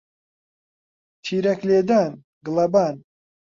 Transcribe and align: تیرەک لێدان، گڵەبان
تیرەک 1.23 1.59
لێدان، 1.69 2.11
گڵەبان 2.45 2.95